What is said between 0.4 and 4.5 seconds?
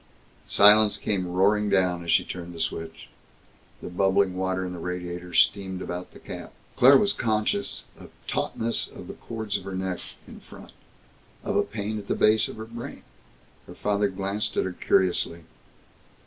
Silence came roaring down as she turned the switch. The bubbling